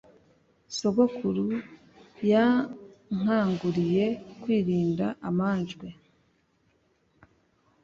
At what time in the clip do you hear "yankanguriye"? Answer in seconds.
2.31-4.05